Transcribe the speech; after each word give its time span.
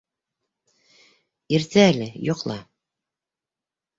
-Иртә 1.57 1.83
әле, 1.91 2.07
йоҡла. 2.29 2.57